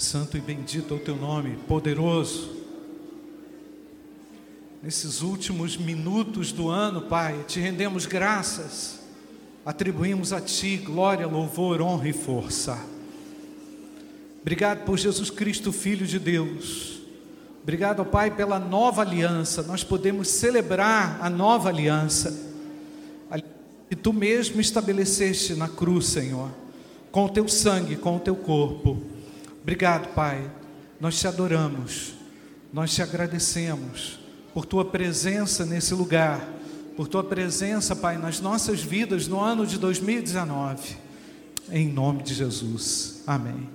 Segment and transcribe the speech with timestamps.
[0.00, 2.50] Santo e bendito é o teu nome, poderoso.
[4.82, 8.98] Nesses últimos minutos do ano, Pai, te rendemos graças,
[9.64, 12.82] atribuímos a Ti glória, louvor, honra e força.
[14.40, 17.02] Obrigado por Jesus Cristo, Filho de Deus.
[17.62, 19.62] Obrigado, Pai, pela nova aliança.
[19.62, 22.48] Nós podemos celebrar a nova aliança
[23.90, 26.48] que Tu mesmo estabeleceste na cruz, Senhor,
[27.10, 29.09] com o Teu sangue, com o Teu corpo.
[29.62, 30.50] Obrigado, Pai.
[30.98, 32.14] Nós te adoramos,
[32.72, 34.18] nós te agradecemos
[34.52, 36.46] por tua presença nesse lugar,
[36.96, 40.96] por tua presença, Pai, nas nossas vidas no ano de 2019.
[41.70, 43.22] Em nome de Jesus.
[43.26, 43.68] Amém.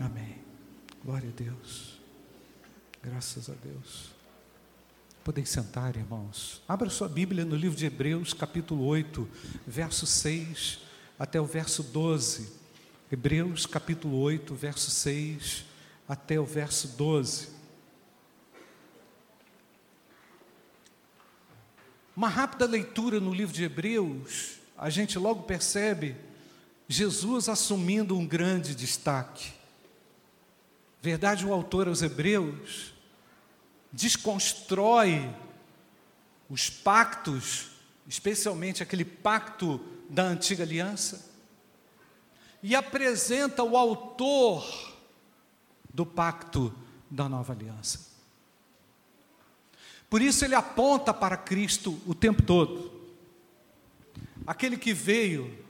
[0.00, 0.36] Amém.
[1.04, 1.98] Glória a Deus.
[3.02, 4.10] Graças a Deus.
[5.22, 6.62] Podem sentar, irmãos.
[6.66, 9.28] Abra sua Bíblia no livro de Hebreus, capítulo 8,
[9.66, 10.80] verso 6
[11.18, 12.48] até o verso 12.
[13.10, 15.64] Hebreus, capítulo 8, verso 6
[16.06, 17.48] até o verso 12.
[22.14, 26.16] Uma rápida leitura no livro de Hebreus, a gente logo percebe
[26.86, 29.52] Jesus assumindo um grande destaque.
[31.00, 32.92] Verdade, o autor aos Hebreus
[33.90, 35.34] desconstrói
[36.50, 37.70] os pactos,
[38.06, 41.27] especialmente aquele pacto da antiga aliança,
[42.62, 44.64] e apresenta o autor
[45.92, 46.74] do pacto
[47.10, 48.08] da nova aliança.
[50.10, 52.90] Por isso ele aponta para Cristo o tempo todo.
[54.46, 55.64] Aquele que veio,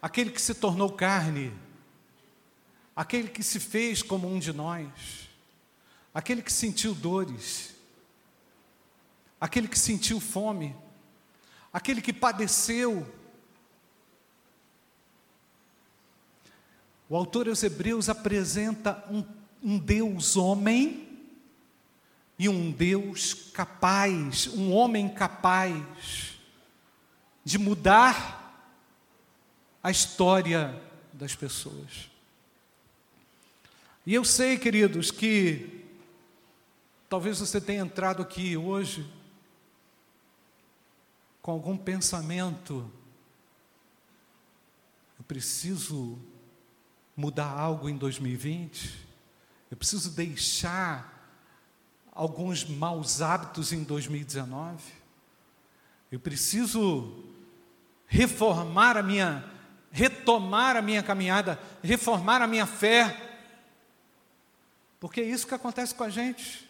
[0.00, 1.52] aquele que se tornou carne,
[2.94, 5.28] aquele que se fez como um de nós,
[6.14, 7.74] aquele que sentiu dores,
[9.40, 10.76] aquele que sentiu fome,
[11.72, 13.06] aquele que padeceu.
[17.12, 19.22] O autor aos Hebreus apresenta um,
[19.62, 21.28] um Deus homem
[22.38, 26.38] e um Deus capaz, um homem capaz
[27.44, 28.66] de mudar
[29.82, 32.10] a história das pessoas.
[34.06, 35.84] E eu sei, queridos, que
[37.10, 39.06] talvez você tenha entrado aqui hoje
[41.42, 42.90] com algum pensamento,
[45.18, 46.18] eu preciso
[47.16, 49.02] mudar algo em 2020,
[49.70, 51.12] eu preciso deixar
[52.12, 54.82] alguns maus hábitos em 2019.
[56.10, 57.24] Eu preciso
[58.06, 59.44] reformar a minha,
[59.90, 63.16] retomar a minha caminhada, reformar a minha fé.
[65.00, 66.68] Porque é isso que acontece com a gente.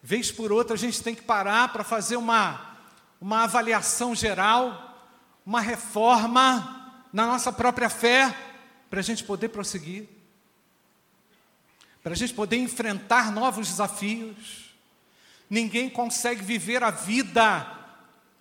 [0.00, 2.76] Vez por outra a gente tem que parar para fazer uma,
[3.20, 4.96] uma avaliação geral,
[5.44, 8.51] uma reforma na nossa própria fé,
[8.92, 10.06] para a gente poder prosseguir
[12.02, 14.74] para a gente poder enfrentar novos desafios.
[15.48, 17.78] Ninguém consegue viver a vida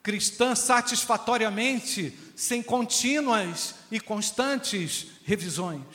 [0.01, 5.85] cristã satisfatoriamente sem contínuas e constantes revisões.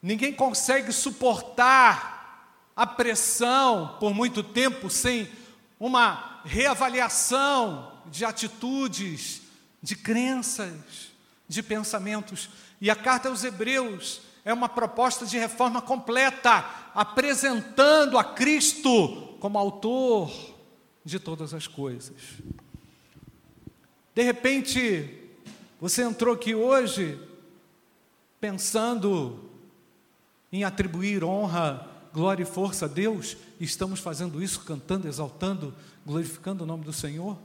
[0.00, 5.30] Ninguém consegue suportar a pressão por muito tempo sem
[5.78, 9.41] uma reavaliação de atitudes,
[9.82, 11.10] de crenças,
[11.48, 12.48] de pensamentos.
[12.80, 19.58] E a carta aos Hebreus é uma proposta de reforma completa, apresentando a Cristo como
[19.58, 20.30] autor
[21.04, 22.14] de todas as coisas.
[24.14, 25.18] De repente,
[25.80, 27.18] você entrou aqui hoje
[28.40, 29.50] pensando
[30.52, 36.64] em atribuir honra, glória e força a Deus, e estamos fazendo isso cantando, exaltando, glorificando
[36.64, 37.38] o nome do Senhor.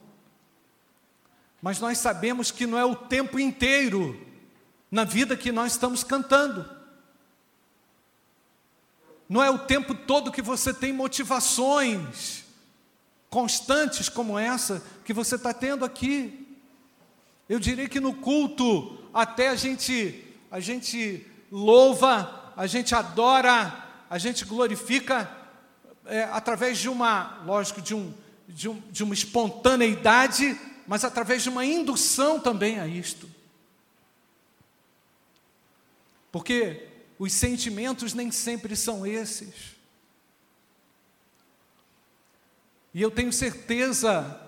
[1.67, 4.17] Mas nós sabemos que não é o tempo inteiro
[4.89, 6.65] na vida que nós estamos cantando.
[9.27, 12.45] Não é o tempo todo que você tem motivações
[13.29, 16.57] constantes como essa que você está tendo aqui.
[17.49, 24.17] Eu diria que no culto até a gente a gente louva, a gente adora, a
[24.17, 25.29] gente glorifica
[26.05, 28.13] é, através de uma, lógico, de, um,
[28.47, 30.57] de, um, de uma espontaneidade,
[30.87, 33.29] mas através de uma indução também a isto.
[36.31, 36.87] Porque
[37.19, 39.75] os sentimentos nem sempre são esses.
[42.93, 44.41] E eu tenho certeza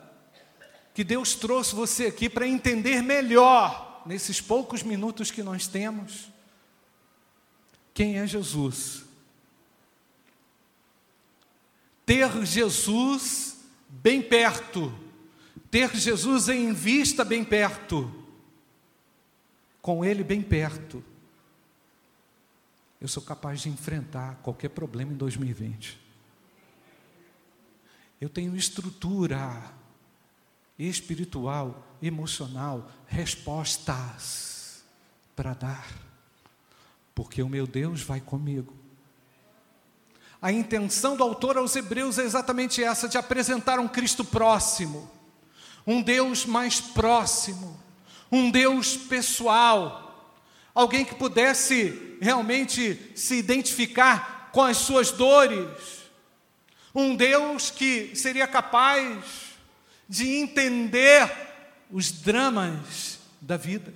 [0.93, 6.29] que Deus trouxe você aqui para entender melhor, nesses poucos minutos que nós temos,
[7.93, 9.03] quem é Jesus.
[12.05, 13.57] Ter Jesus
[13.87, 14.97] bem perto,
[15.69, 18.11] ter Jesus em vista bem perto,
[19.81, 21.03] com Ele bem perto,
[22.99, 25.97] eu sou capaz de enfrentar qualquer problema em 2020.
[28.19, 29.73] Eu tenho estrutura
[30.77, 34.83] espiritual, emocional, respostas
[35.35, 35.87] para dar,
[37.15, 38.73] porque o meu Deus vai comigo.
[40.41, 45.09] A intenção do autor aos Hebreus é exatamente essa: de apresentar um Cristo próximo,
[45.89, 47.75] um Deus mais próximo,
[48.31, 50.39] um Deus pessoal,
[50.71, 55.67] alguém que pudesse realmente se identificar com as suas dores,
[56.93, 59.25] um Deus que seria capaz
[60.07, 61.27] de entender
[61.89, 63.91] os dramas da vida.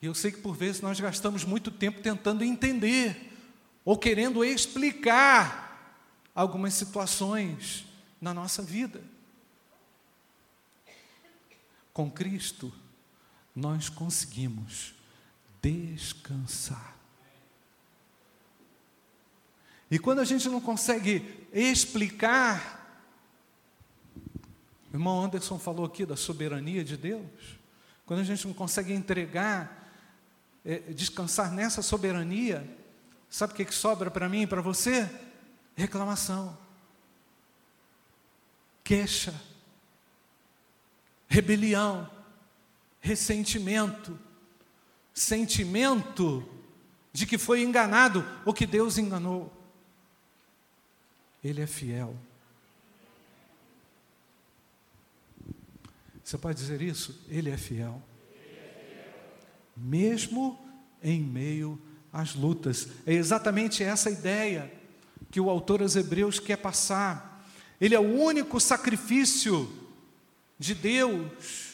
[0.00, 3.32] E eu sei que por vezes nós gastamos muito tempo tentando entender
[3.84, 5.98] ou querendo explicar
[6.32, 7.84] algumas situações
[8.20, 9.11] na nossa vida.
[11.92, 12.72] Com Cristo,
[13.54, 14.94] nós conseguimos
[15.60, 16.96] descansar.
[19.90, 22.82] E quando a gente não consegue explicar
[24.92, 27.58] o irmão Anderson falou aqui da soberania de Deus.
[28.04, 29.90] Quando a gente não consegue entregar,
[30.62, 32.62] é, descansar nessa soberania,
[33.30, 35.10] sabe o que, que sobra para mim e para você?
[35.74, 36.58] Reclamação,
[38.84, 39.34] queixa,
[41.32, 42.06] rebelião,
[43.00, 44.18] ressentimento,
[45.14, 46.46] sentimento
[47.10, 49.50] de que foi enganado ou que Deus enganou.
[51.42, 52.14] Ele é fiel.
[56.22, 57.18] Você pode dizer isso?
[57.30, 58.00] Ele é fiel.
[59.74, 60.62] Mesmo
[61.02, 61.80] em meio
[62.12, 62.88] às lutas.
[63.06, 64.70] É exatamente essa ideia
[65.30, 67.42] que o autor aos Hebreus quer passar.
[67.80, 69.81] Ele é o único sacrifício
[70.62, 71.72] de Deus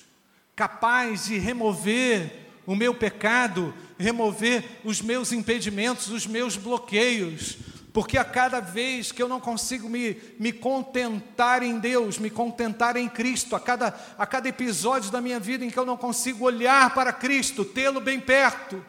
[0.56, 7.58] capaz de remover o meu pecado, remover os meus impedimentos, os meus bloqueios,
[7.92, 12.96] porque a cada vez que eu não consigo me, me contentar em Deus, me contentar
[12.96, 13.88] em Cristo, a cada,
[14.18, 18.00] a cada episódio da minha vida em que eu não consigo olhar para Cristo, tê-lo
[18.00, 18.84] bem perto,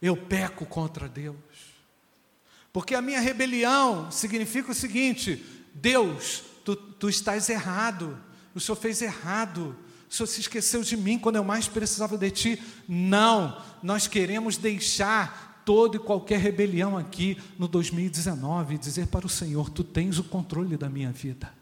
[0.00, 1.36] eu peco contra Deus.
[2.72, 5.44] Porque a minha rebelião significa o seguinte:
[5.74, 8.18] Deus, tu, tu estás errado,
[8.54, 9.76] o Senhor fez errado,
[10.10, 12.62] o Senhor se esqueceu de mim quando eu mais precisava de Ti.
[12.88, 19.28] Não, nós queremos deixar toda e qualquer rebelião aqui no 2019 e dizer para o
[19.28, 21.52] Senhor: Tu tens o controle da minha vida.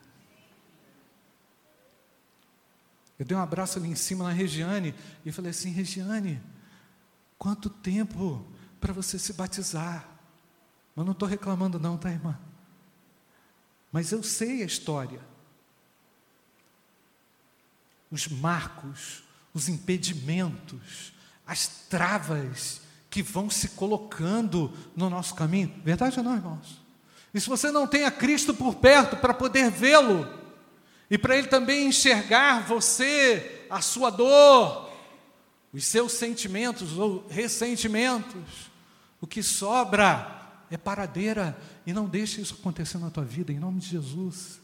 [3.18, 4.94] Eu dei um abraço ali em cima na Regiane
[5.26, 6.40] e falei assim: Regiane,
[7.36, 8.46] quanto tempo
[8.80, 10.08] para você se batizar?
[10.94, 12.38] Mas não estou reclamando, não, tá, irmã?
[13.92, 15.20] Mas eu sei a história.
[18.10, 21.12] Os marcos, os impedimentos,
[21.46, 22.80] as travas
[23.10, 25.74] que vão se colocando no nosso caminho.
[25.84, 26.80] Verdade ou não, irmãos?
[27.32, 30.38] E se você não tem a Cristo por perto para poder vê-lo,
[31.10, 34.90] e para Ele também enxergar você, a sua dor,
[35.72, 38.70] os seus sentimentos ou ressentimentos,
[39.20, 40.37] o que sobra
[40.70, 41.56] é paradeira,
[41.86, 44.60] e não deixe isso acontecer na tua vida, em nome de Jesus.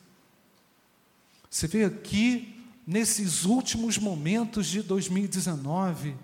[1.51, 6.15] Você vê aqui, nesses últimos momentos de 2019,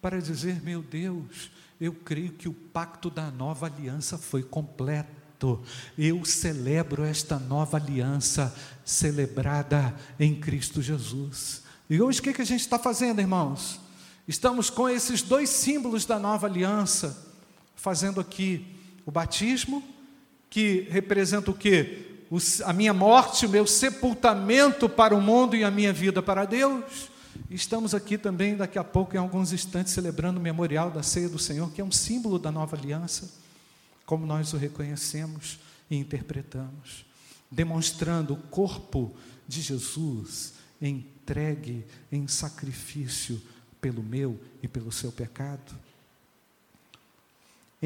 [0.00, 1.50] para dizer: meu Deus,
[1.80, 5.62] eu creio que o pacto da nova aliança foi completo.
[5.98, 11.62] Eu celebro esta nova aliança celebrada em Cristo Jesus.
[11.90, 13.80] E hoje o que, que a gente está fazendo, irmãos?
[14.26, 17.30] Estamos com esses dois símbolos da nova aliança,
[17.76, 18.75] fazendo aqui
[19.06, 19.82] o batismo,
[20.50, 22.14] que representa o que?
[22.64, 27.08] a minha morte, o meu sepultamento para o mundo e a minha vida para Deus
[27.50, 31.38] Estamos aqui também, daqui a pouco, em alguns instantes, celebrando o memorial da ceia do
[31.38, 33.30] Senhor, que é um símbolo da nova aliança,
[34.04, 35.58] como nós o reconhecemos
[35.90, 37.04] e interpretamos,
[37.50, 39.14] demonstrando o corpo
[39.46, 43.40] de Jesus entregue em sacrifício
[43.80, 45.74] pelo meu e pelo seu pecado.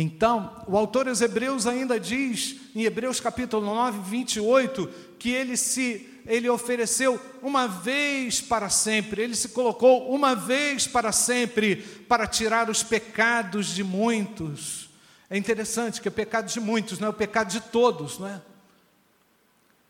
[0.01, 4.89] Então, o autor aos Hebreus ainda diz, em Hebreus capítulo 9, 28,
[5.19, 11.13] que ele se ele ofereceu uma vez para sempre, ele se colocou uma vez para
[11.13, 11.77] sempre
[12.09, 14.89] para tirar os pecados de muitos.
[15.29, 18.41] É interessante que o pecado de muitos não é o pecado de todos, não é?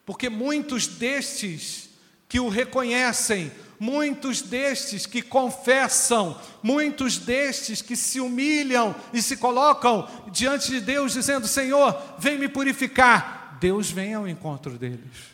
[0.05, 1.88] Porque muitos destes
[2.29, 10.07] que o reconhecem, muitos destes que confessam, muitos destes que se humilham e se colocam
[10.31, 13.57] diante de Deus dizendo: Senhor, vem me purificar.
[13.59, 15.31] Deus vem ao encontro deles.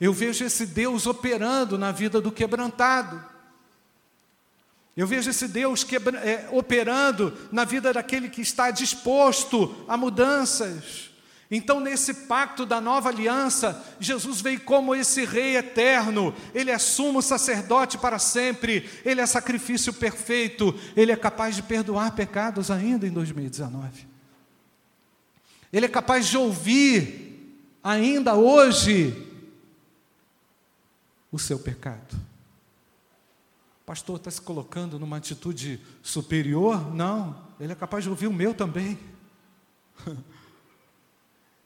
[0.00, 3.24] Eu vejo esse Deus operando na vida do quebrantado.
[4.96, 11.11] Eu vejo esse Deus quebra, é, operando na vida daquele que está disposto a mudanças.
[11.54, 17.20] Então, nesse pacto da nova aliança, Jesus veio como esse Rei eterno, Ele é sumo
[17.20, 23.10] sacerdote para sempre, Ele é sacrifício perfeito, Ele é capaz de perdoar pecados ainda em
[23.10, 24.08] 2019.
[25.70, 27.54] Ele é capaz de ouvir
[27.84, 29.28] ainda hoje
[31.30, 32.16] o seu pecado.
[33.82, 36.94] O pastor está se colocando numa atitude superior?
[36.94, 38.98] Não, ele é capaz de ouvir o meu também.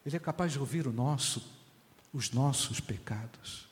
[0.06, 1.42] Ele é capaz de ouvir o nosso,
[2.12, 3.66] os nossos pecados.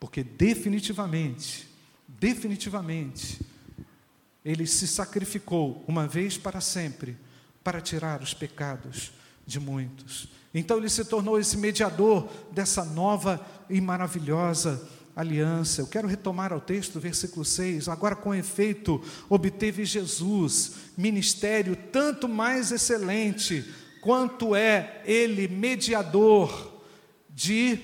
[0.00, 1.68] Porque definitivamente,
[2.08, 3.40] definitivamente,
[4.44, 7.16] ele se sacrificou uma vez para sempre
[7.62, 9.12] para tirar os pecados
[9.46, 10.28] de muitos.
[10.52, 15.80] Então ele se tornou esse mediador dessa nova e maravilhosa aliança.
[15.80, 17.88] Eu quero retomar ao texto, versículo 6.
[17.88, 23.64] Agora, com efeito, obteve Jesus ministério tanto mais excelente
[24.00, 26.72] quanto é ele mediador
[27.28, 27.78] de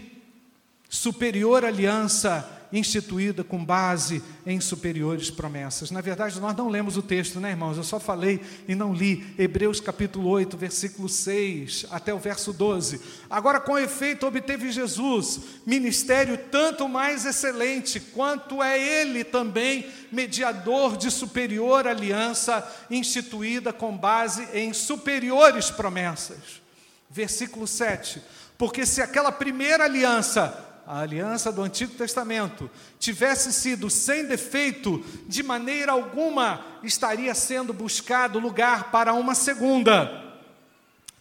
[0.89, 5.93] superior aliança instituída com base em superiores promessas.
[5.93, 7.77] Na verdade, nós não lemos o texto, né, irmãos?
[7.77, 9.25] Eu só falei e não li.
[9.39, 13.01] Hebreus capítulo 8, versículo 6 até o verso 12.
[13.31, 21.11] Agora, com efeito, obteve Jesus ministério tanto mais excelente, quanto é ele também mediador de
[21.11, 26.61] superior aliança instituída com base em superiores promessas.
[27.09, 28.21] Versículo 7.
[28.59, 35.43] Porque se aquela primeira aliança a aliança do Antigo Testamento, tivesse sido sem defeito, de
[35.43, 40.23] maneira alguma estaria sendo buscado lugar para uma segunda.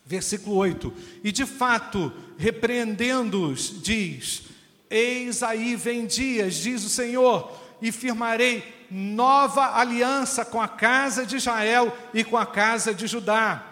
[0.06, 0.94] Versículo 8:
[1.24, 4.44] E de fato, repreendendo-os, diz:
[4.90, 11.38] Eis aí vem dias, diz o Senhor, e firmarei nova aliança com a casa de
[11.38, 13.64] Israel e com a casa de Judá.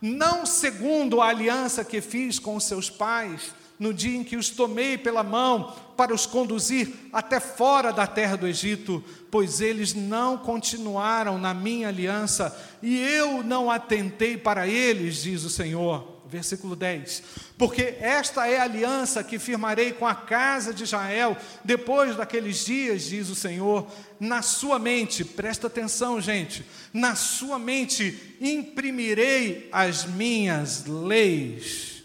[0.00, 4.98] Não segundo a aliança que fiz com seus pais, no dia em que os tomei
[4.98, 11.38] pela mão para os conduzir até fora da terra do Egito, pois eles não continuaram
[11.38, 16.20] na minha aliança e eu não atentei para eles, diz o Senhor.
[16.26, 17.22] Versículo 10:
[17.58, 23.02] Porque esta é a aliança que firmarei com a casa de Israel depois daqueles dias,
[23.02, 30.84] diz o Senhor, na sua mente, presta atenção, gente, na sua mente imprimirei as minhas
[30.86, 31.99] leis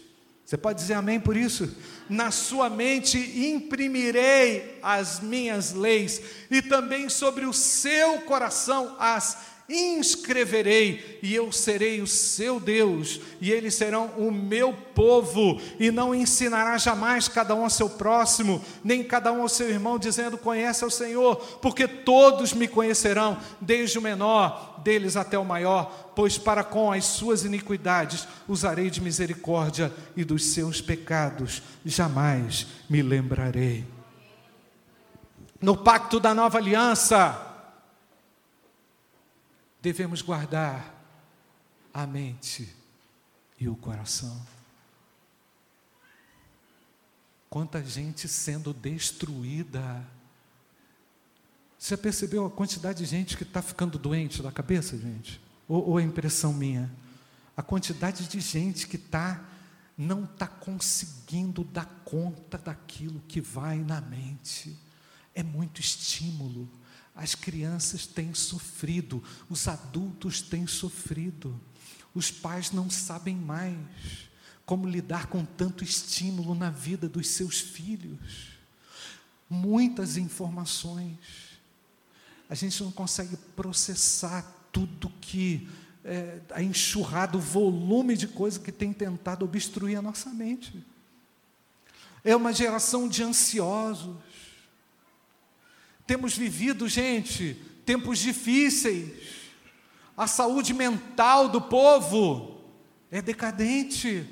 [0.46, 1.68] você pode dizer amém por isso?
[2.08, 9.36] Na sua mente imprimirei as minhas leis, e também sobre o seu coração as
[9.68, 16.14] inscreverei, e eu serei o seu Deus, e eles serão o meu povo, e não
[16.14, 20.84] ensinará jamais cada um ao seu próximo, nem cada um ao seu irmão, dizendo: Conhece
[20.84, 26.62] ao Senhor, porque todos me conhecerão, desde o menor deles até o maior, pois para
[26.62, 33.84] com as suas iniquidades usarei de misericórdia, e dos seus pecados jamais me lembrarei.
[35.60, 37.55] No pacto da nova aliança,
[39.86, 41.00] devemos guardar
[41.94, 42.68] a mente
[43.56, 44.44] e o coração.
[47.48, 50.04] Quanta gente sendo destruída.
[51.78, 55.40] Você percebeu a quantidade de gente que está ficando doente da cabeça, gente?
[55.68, 56.92] Ou, ou é impressão minha?
[57.56, 59.40] A quantidade de gente que está
[59.96, 64.76] não está conseguindo dar conta daquilo que vai na mente.
[65.32, 66.68] É muito estímulo,
[67.16, 71.58] as crianças têm sofrido, os adultos têm sofrido,
[72.14, 74.26] os pais não sabem mais
[74.66, 78.50] como lidar com tanto estímulo na vida dos seus filhos.
[79.48, 81.18] Muitas informações.
[82.50, 84.42] A gente não consegue processar
[84.72, 85.68] tudo que
[86.04, 90.84] é, a enxurrada, o volume de coisa que tem tentado obstruir a nossa mente.
[92.22, 94.16] É uma geração de ansiosos
[96.06, 99.10] temos vivido, gente, tempos difíceis.
[100.16, 102.60] A saúde mental do povo
[103.10, 104.24] é decadente.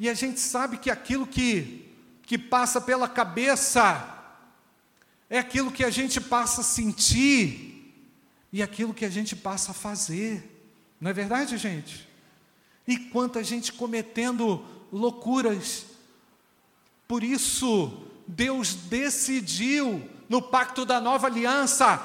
[0.00, 4.14] E a gente sabe que aquilo que, que passa pela cabeça
[5.28, 7.94] é aquilo que a gente passa a sentir
[8.50, 10.64] e aquilo que a gente passa a fazer.
[11.00, 12.08] Não é verdade, gente?
[12.86, 15.84] E quanta gente cometendo loucuras.
[17.06, 22.00] Por isso, Deus decidiu no pacto da nova aliança,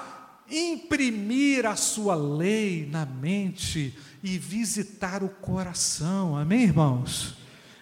[0.50, 6.38] imprimir a sua lei na mente e visitar o coração.
[6.38, 7.36] Amém, irmãos?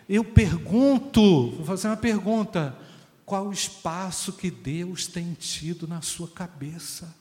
[0.09, 2.77] Eu pergunto, vou fazer uma pergunta:
[3.25, 7.15] qual o espaço que Deus tem tido na sua cabeça?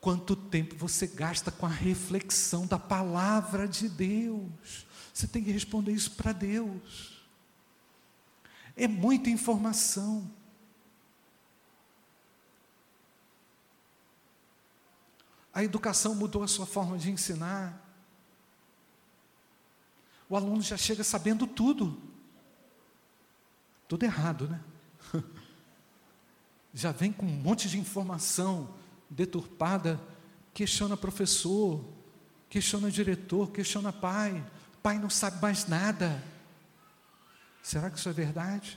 [0.00, 4.86] Quanto tempo você gasta com a reflexão da palavra de Deus?
[5.12, 7.22] Você tem que responder isso para Deus.
[8.76, 10.30] É muita informação.
[15.54, 17.80] A educação mudou a sua forma de ensinar.
[20.28, 21.96] O aluno já chega sabendo tudo.
[23.86, 24.60] Tudo errado, né?
[26.76, 28.68] Já vem com um monte de informação
[29.08, 30.00] deturpada,
[30.52, 31.84] questiona professor,
[32.50, 34.44] questiona diretor, questiona pai.
[34.82, 36.20] Pai não sabe mais nada.
[37.62, 38.76] Será que isso é verdade?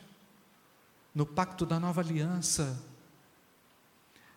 [1.16, 2.80] No pacto da nova aliança,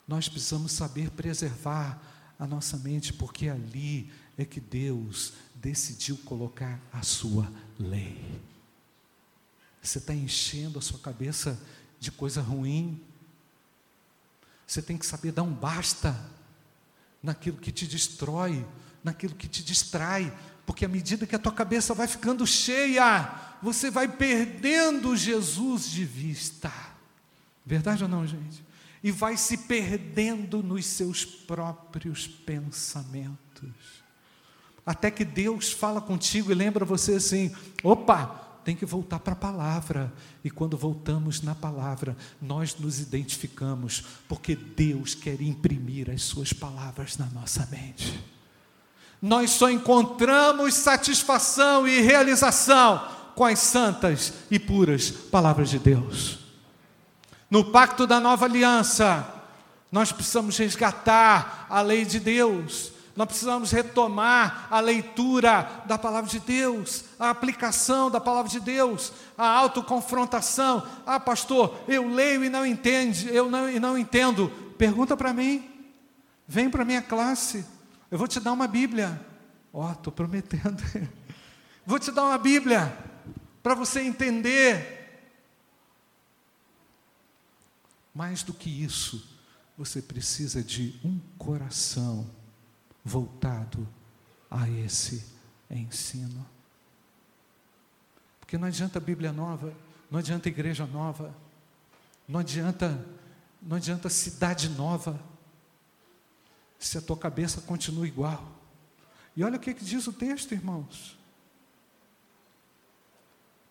[0.09, 2.00] nós precisamos saber preservar
[2.40, 8.18] a nossa mente, porque ali é que Deus decidiu colocar a sua lei.
[9.82, 11.61] Você está enchendo a sua cabeça
[12.00, 12.99] de coisa ruim.
[14.66, 16.18] Você tem que saber dar um basta
[17.23, 18.66] naquilo que te destrói,
[19.04, 23.90] naquilo que te distrai, porque à medida que a tua cabeça vai ficando cheia, você
[23.90, 26.73] vai perdendo Jesus de vista.
[27.66, 28.64] Verdade ou não, gente?
[29.02, 33.71] E vai se perdendo nos seus próprios pensamentos.
[34.85, 39.37] Até que Deus fala contigo e lembra você assim: opa, tem que voltar para a
[39.37, 40.12] palavra.
[40.45, 47.16] E quando voltamos na palavra, nós nos identificamos, porque Deus quer imprimir as suas palavras
[47.16, 48.23] na nossa mente.
[49.21, 56.39] Nós só encontramos satisfação e realização com as santas e puras palavras de Deus.
[57.50, 59.26] No pacto da nova aliança,
[59.90, 66.38] nós precisamos resgatar a lei de Deus nós precisamos retomar a leitura da palavra de
[66.38, 70.87] Deus, a aplicação da palavra de Deus, a autoconfrontação.
[71.04, 74.49] Ah, pastor, eu leio e não entendo, eu não, e não entendo.
[74.78, 75.69] Pergunta para mim.
[76.48, 77.66] Vem para minha classe.
[78.11, 79.20] Eu vou te dar uma Bíblia.
[79.70, 80.83] Ó, oh, estou prometendo.
[81.85, 82.96] vou te dar uma Bíblia
[83.62, 84.99] para você entender.
[88.14, 89.29] Mais do que isso,
[89.77, 92.29] você precisa de um coração
[93.05, 93.88] voltado
[94.51, 95.25] a esse
[95.70, 96.46] ensino.
[98.40, 99.73] Porque não adianta Bíblia nova,
[100.11, 101.35] não adianta igreja nova,
[102.27, 103.07] não adianta,
[103.62, 105.20] não adianta cidade nova,
[106.79, 108.61] se a tua cabeça continua igual.
[109.37, 111.16] E olha o que, que diz o texto, irmãos.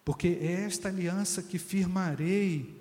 [0.06, 2.79] Porque é esta aliança que firmarei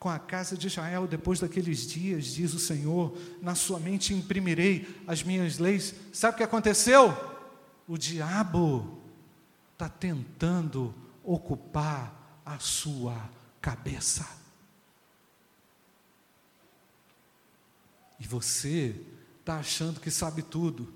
[0.00, 4.88] com a casa de Israel depois daqueles dias, diz o Senhor, na sua mente imprimirei
[5.06, 5.94] as minhas leis.
[6.10, 7.14] Sabe o que aconteceu?
[7.86, 8.98] O diabo
[9.74, 13.14] está tentando ocupar a sua
[13.60, 14.26] cabeça.
[18.18, 18.98] E você
[19.40, 20.90] está achando que sabe tudo.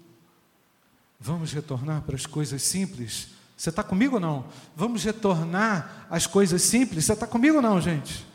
[1.21, 3.29] Vamos retornar para as coisas simples?
[3.55, 4.49] Você está comigo ou não?
[4.75, 7.05] Vamos retornar às coisas simples?
[7.05, 8.33] Você está comigo ou não, gente?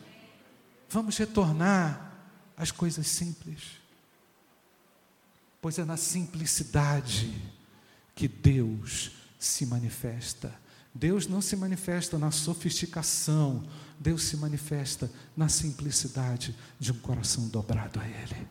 [0.89, 2.13] Vamos retornar
[2.58, 3.80] às coisas simples.
[5.62, 7.34] Pois é na simplicidade
[8.15, 10.54] que Deus se manifesta.
[10.93, 13.67] Deus não se manifesta na sofisticação,
[13.99, 18.47] Deus se manifesta na simplicidade de um coração dobrado a Ele.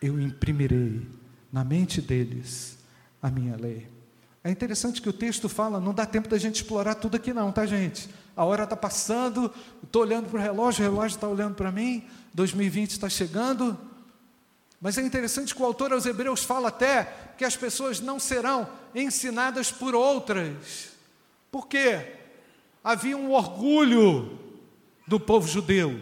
[0.00, 1.06] Eu imprimirei
[1.52, 2.78] na mente deles
[3.20, 3.97] a minha lei.
[4.42, 7.50] É interessante que o texto fala, não dá tempo da gente explorar tudo aqui não,
[7.50, 8.08] tá gente?
[8.36, 12.04] A hora está passando, estou olhando para o relógio, o relógio está olhando para mim,
[12.34, 13.76] 2020 está chegando.
[14.80, 18.68] Mas é interessante que o autor aos Hebreus fala até que as pessoas não serão
[18.94, 20.90] ensinadas por outras.
[21.50, 22.14] Por quê?
[22.82, 24.38] Havia um orgulho
[25.06, 26.00] do povo judeu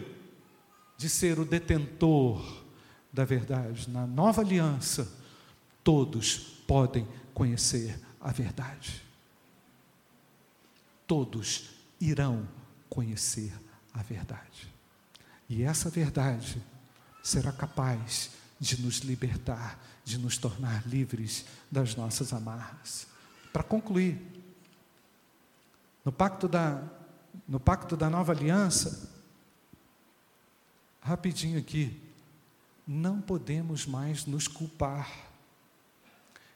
[0.95, 2.45] de ser o detentor
[3.11, 3.89] da verdade.
[3.89, 5.11] Na nova aliança,
[5.83, 9.01] todos podem conhecer a verdade.
[11.07, 12.45] Todos irão
[12.89, 13.53] conhecer
[13.93, 14.67] a verdade.
[15.47, 16.61] E essa verdade
[17.23, 23.07] será capaz de nos libertar, de nos tornar livres das nossas amarras.
[23.53, 24.21] Para concluir,
[26.03, 26.83] no pacto da
[27.47, 29.09] no pacto da nova aliança,
[30.99, 32.01] rapidinho aqui,
[32.85, 35.09] não podemos mais nos culpar,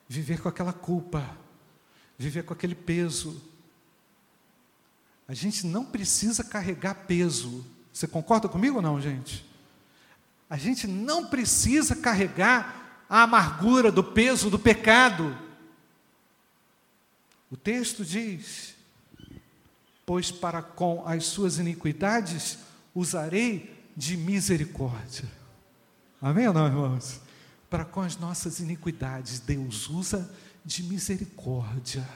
[0.10, 1.38] viver com aquela culpa
[2.21, 3.41] viver com aquele peso.
[5.27, 7.65] A gente não precisa carregar peso.
[7.91, 9.45] Você concorda comigo ou não, gente?
[10.49, 15.38] A gente não precisa carregar a amargura do peso do pecado.
[17.49, 18.75] O texto diz:
[20.05, 22.60] Pois para com as suas iniquidades
[22.93, 25.29] usarei de misericórdia.
[26.21, 27.19] Amém ou não, irmãos?
[27.69, 30.29] Para com as nossas iniquidades, Deus usa
[30.63, 32.08] de misericórdia.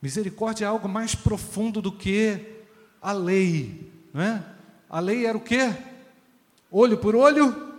[0.00, 2.62] Misericórdia é algo mais profundo do que
[3.00, 4.44] a lei, não é?
[4.88, 5.74] A lei era o quê?
[6.70, 7.74] Olho por olho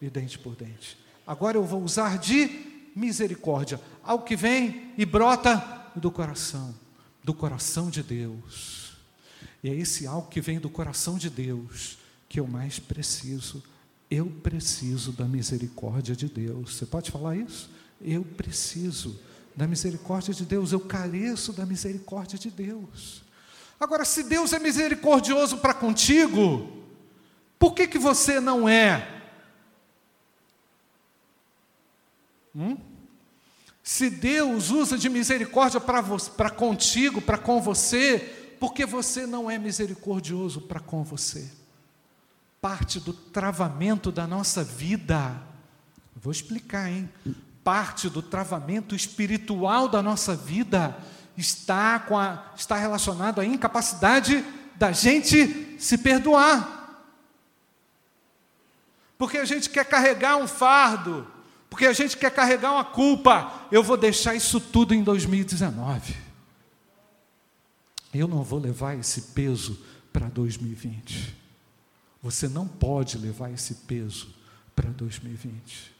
[0.00, 0.98] e dente por dente.
[1.26, 5.62] Agora eu vou usar de misericórdia, algo que vem e brota
[5.96, 6.74] do coração,
[7.22, 8.96] do coração de Deus.
[9.62, 13.62] E é esse algo que vem do coração de Deus que eu mais preciso.
[14.10, 16.76] Eu preciso da misericórdia de Deus.
[16.76, 17.70] Você pode falar isso?
[18.04, 19.18] Eu preciso
[19.56, 23.22] da misericórdia de Deus, eu careço da misericórdia de Deus.
[23.78, 26.84] Agora, se Deus é misericordioso para contigo,
[27.58, 29.22] por que, que você não é?
[32.54, 32.76] Hum?
[33.82, 38.18] Se Deus usa de misericórdia para contigo, para com você,
[38.58, 41.50] por que você não é misericordioso para com você?
[42.60, 45.38] Parte do travamento da nossa vida.
[46.16, 47.10] Vou explicar, hein?
[47.64, 50.96] Parte do travamento espiritual da nossa vida
[51.36, 54.44] está, com a, está relacionado à incapacidade
[54.76, 56.82] da gente se perdoar.
[59.16, 61.26] Porque a gente quer carregar um fardo,
[61.70, 63.66] porque a gente quer carregar uma culpa.
[63.72, 66.14] Eu vou deixar isso tudo em 2019.
[68.12, 71.34] Eu não vou levar esse peso para 2020.
[72.22, 74.28] Você não pode levar esse peso
[74.74, 75.93] para 2020.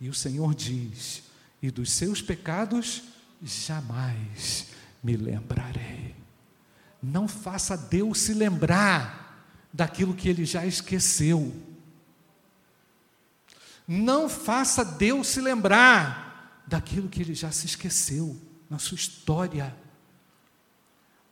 [0.00, 1.22] E o Senhor diz:
[1.62, 3.02] e dos seus pecados
[3.42, 4.68] jamais
[5.02, 6.14] me lembrarei.
[7.02, 11.54] Não faça Deus se lembrar daquilo que ele já esqueceu.
[13.86, 19.74] Não faça Deus se lembrar daquilo que ele já se esqueceu na sua história.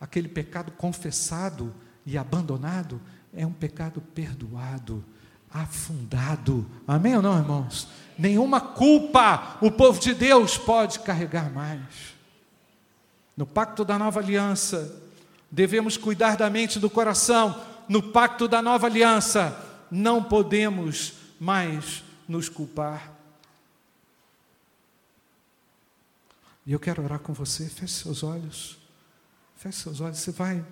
[0.01, 3.01] Aquele pecado confessado e abandonado
[3.33, 5.05] é um pecado perdoado,
[5.53, 6.67] afundado.
[6.87, 7.89] Amém ou não, irmãos?
[8.19, 12.17] Nenhuma culpa o povo de Deus pode carregar mais.
[13.37, 15.01] No pacto da nova aliança,
[15.51, 17.61] devemos cuidar da mente e do coração.
[17.89, 19.57] No pacto da nova aliança,
[19.91, 23.13] não podemos mais nos culpar.
[26.67, 27.67] E eu quero orar com você.
[27.67, 28.77] Feche seus olhos.
[29.57, 30.19] Feche seus olhos.
[30.19, 30.63] Você vai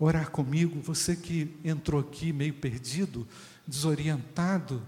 [0.00, 0.80] orar comigo.
[0.80, 3.28] Você que entrou aqui meio perdido,
[3.66, 4.82] desorientado,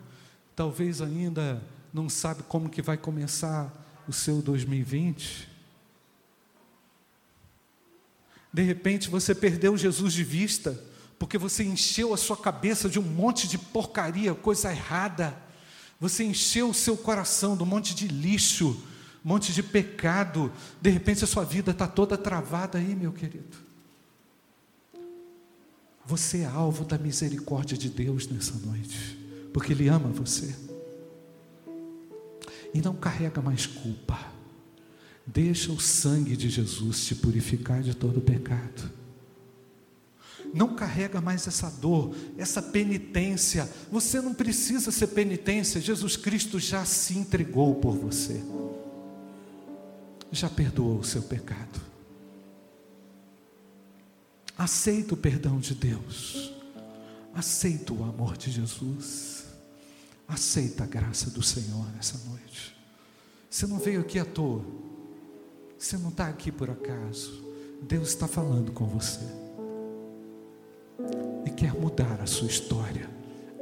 [0.57, 3.71] talvez ainda não sabe como que vai começar
[4.09, 5.49] o seu 2020.
[8.53, 10.83] De repente você perdeu Jesus de vista,
[11.19, 15.37] porque você encheu a sua cabeça de um monte de porcaria, coisa errada.
[16.01, 18.83] Você encheu o seu coração de um monte de lixo,
[19.25, 20.53] um monte de pecado.
[20.81, 23.72] De repente a sua vida está toda travada aí, meu querido.
[26.05, 29.19] Você é alvo da misericórdia de Deus nessa noite,
[29.53, 30.55] porque Ele ama você
[32.75, 34.19] e não carrega mais culpa.
[35.27, 38.91] Deixa o sangue de Jesus te purificar de todo pecado.
[40.53, 43.71] Não carrega mais essa dor, essa penitência.
[43.91, 48.43] Você não precisa ser penitência, Jesus Cristo já se entregou por você.
[50.31, 51.92] Já perdoou o seu pecado.
[54.57, 56.53] Aceita o perdão de Deus.
[57.35, 59.45] Aceita o amor de Jesus.
[60.29, 62.77] Aceita a graça do Senhor nessa noite.
[63.51, 64.65] Você não veio aqui à toa.
[65.79, 67.43] Você não está aqui por acaso.
[67.83, 69.27] Deus está falando com você.
[71.45, 73.11] E quer mudar a sua história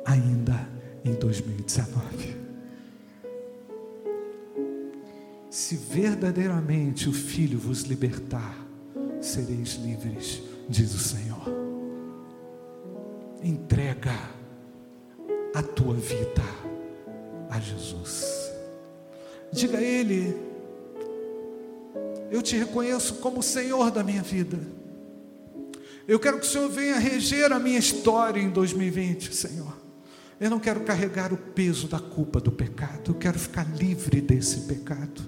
[0.05, 0.68] ainda
[1.05, 2.37] em 2019.
[5.50, 8.57] Se verdadeiramente o Filho vos libertar,
[9.20, 11.42] sereis livres, diz o Senhor.
[13.42, 14.14] Entrega
[15.52, 16.42] a tua vida
[17.50, 18.50] a Jesus.
[19.52, 20.37] Diga a Ele:
[22.30, 24.59] Eu te reconheço como Senhor da minha vida.
[26.06, 29.78] Eu quero que o Senhor venha reger a minha história em 2020, Senhor.
[30.40, 34.61] Eu não quero carregar o peso da culpa do pecado, eu quero ficar livre desse
[34.61, 35.22] pecado.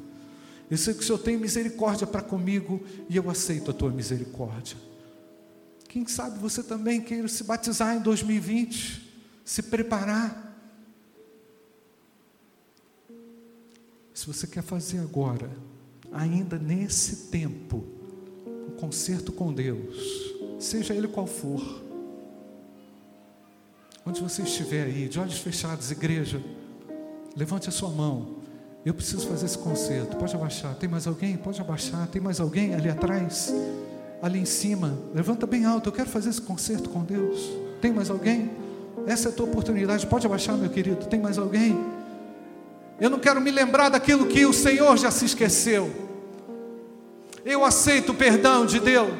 [0.71, 4.92] Eu sei que o Senhor tem misericórdia para comigo e eu aceito a tua misericórdia.
[5.93, 9.13] Quem sabe você também queira se batizar em 2020
[9.45, 10.57] se preparar.
[14.15, 15.51] Se você quer fazer agora,
[16.11, 17.85] ainda nesse tempo,
[18.47, 21.83] um concerto com Deus, seja ele qual for,
[24.07, 26.43] onde você estiver aí, de olhos fechados, igreja,
[27.37, 28.37] levante a sua mão.
[28.83, 30.17] Eu preciso fazer esse concerto.
[30.17, 30.75] Pode abaixar.
[30.75, 31.37] Tem mais alguém?
[31.37, 32.09] Pode abaixar.
[32.09, 33.53] Tem mais alguém ali atrás?
[34.23, 34.97] Ali em cima.
[35.13, 35.89] Levanta bem alto.
[35.89, 37.51] Eu quero fazer esse concerto com Deus.
[37.81, 38.51] Tem mais alguém?
[39.05, 40.07] Essa é a tua oportunidade.
[40.07, 41.07] Pode abaixar, meu querido.
[41.07, 41.77] Tem mais alguém?
[43.01, 45.91] Eu não quero me lembrar daquilo que o Senhor já se esqueceu.
[47.45, 49.11] Eu aceito o perdão de Deus.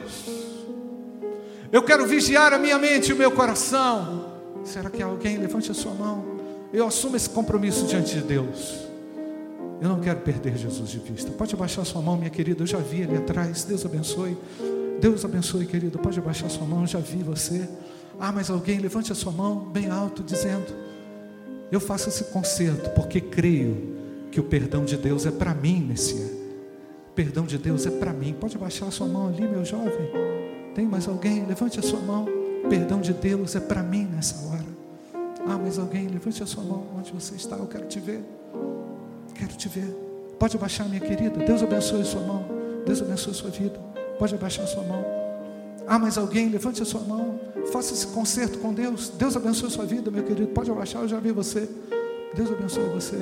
[1.73, 4.31] Eu quero vigiar a minha mente e o meu coração.
[4.63, 6.25] Será que alguém levante a sua mão?
[6.73, 8.87] Eu assumo esse compromisso diante de Deus.
[9.81, 11.33] Eu não quero perder Jesus de vista.
[11.33, 12.63] Pode abaixar sua mão, minha querida.
[12.63, 13.65] Eu já vi ali atrás.
[13.65, 14.37] Deus abençoe.
[15.03, 15.99] Deus abençoe, querido.
[15.99, 16.87] Pode abaixar sua mão.
[16.87, 17.69] Já vi você.
[18.21, 20.73] Ah, mas alguém levante a sua mão bem alto, dizendo:
[21.73, 23.97] Eu faço esse conserto porque creio
[24.31, 26.15] que o perdão de Deus é para mim nesse.
[26.15, 28.33] O perdão de Deus é para mim.
[28.33, 30.09] Pode abaixar a sua mão ali, meu jovem.
[30.73, 31.45] Tem mais alguém?
[31.47, 32.29] Levante a sua mão.
[32.65, 34.65] O perdão de Deus é para mim nessa hora.
[35.45, 37.57] Ah, mas alguém, levante a sua mão onde você está.
[37.57, 38.23] Eu quero te ver.
[39.35, 39.89] Quero te ver.
[40.39, 41.45] Pode abaixar, minha querida.
[41.45, 42.47] Deus abençoe a sua mão.
[42.87, 43.92] Deus abençoe a sua vida.
[44.19, 45.05] Pode abaixar a sua mão.
[45.87, 47.41] Ah, mas alguém, levante a sua mão.
[47.73, 49.09] Faça esse concerto com Deus.
[49.11, 50.49] Deus abençoe a sua vida, meu querido.
[50.49, 51.69] Pode abaixar, eu já vi você.
[52.35, 53.19] Deus abençoe você.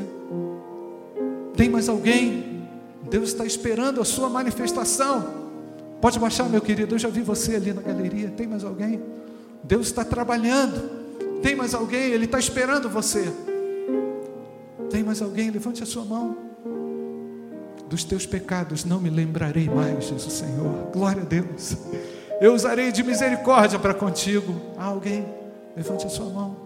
[1.57, 2.69] Tem mais alguém?
[3.11, 5.41] Deus está esperando a sua manifestação.
[6.01, 6.95] Pode abaixar, meu querido.
[6.95, 8.31] Eu já vi você ali na galeria.
[8.31, 9.03] Tem mais alguém?
[9.63, 11.01] Deus está trabalhando.
[11.43, 12.13] Tem mais alguém?
[12.13, 13.33] Ele está esperando você.
[14.91, 15.51] Tem mais alguém?
[15.51, 16.50] Levante a sua mão.
[17.91, 20.91] Dos teus pecados não me lembrarei mais, diz o Senhor.
[20.93, 21.77] Glória a Deus.
[22.41, 24.55] Eu usarei de misericórdia para contigo.
[24.79, 25.27] Há alguém?
[25.77, 26.57] Levante a sua mão.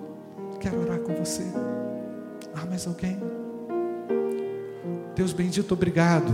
[0.61, 1.43] Quero orar com você.
[2.55, 3.19] Há mais alguém?
[5.17, 6.31] Deus bendito, obrigado.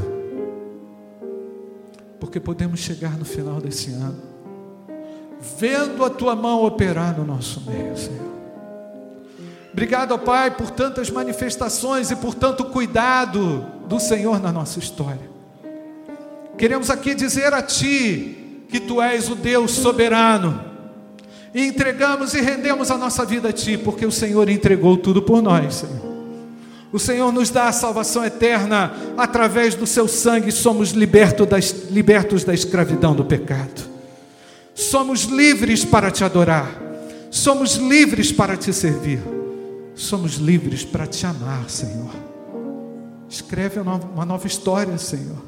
[2.19, 4.21] Porque podemos chegar no final desse ano,
[5.57, 8.29] vendo a tua mão operar no nosso meio, Senhor.
[9.73, 15.29] Obrigado, Pai, por tantas manifestações e por tanto cuidado do Senhor na nossa história.
[16.57, 20.65] Queremos aqui dizer a Ti que Tu és o Deus soberano.
[21.53, 25.43] E entregamos e rendemos a nossa vida a Ti, porque o Senhor entregou tudo por
[25.43, 26.09] nós, Senhor.
[26.93, 31.59] O Senhor nos dá a salvação eterna através do Seu sangue, somos libertos da,
[31.91, 33.91] libertos da escravidão do pecado.
[34.75, 36.71] Somos livres para Te adorar,
[37.31, 39.21] somos livres para Te servir
[40.01, 42.30] somos livres para te amar, Senhor.
[43.31, 45.39] Escreve uma nova história, Senhor.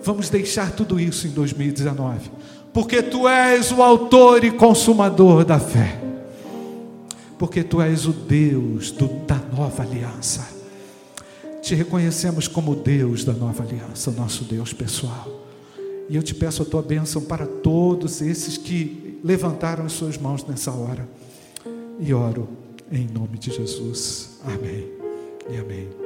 [0.00, 2.30] Vamos deixar tudo isso em 2019,
[2.72, 6.00] porque tu és o autor e consumador da fé,
[7.36, 10.46] porque tu és o Deus do, da nova aliança.
[11.60, 15.26] Te reconhecemos como Deus da nova aliança, o nosso Deus pessoal.
[16.08, 20.44] E eu te peço a tua bênção para todos esses que levantaram as suas mãos
[20.44, 21.08] nessa hora.
[21.98, 22.48] E oro
[22.92, 24.38] em nome de Jesus.
[24.44, 24.86] Amém
[25.50, 26.05] e amém.